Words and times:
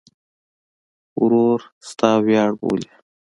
ورور 1.21 1.59
د 1.67 1.69
تا 1.99 2.11
ویاړ 2.25 2.51
بولې. 2.59 2.91